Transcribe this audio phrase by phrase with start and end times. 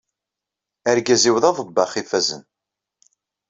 [0.89, 2.43] Argaz-iw d aḍebbax ifazen.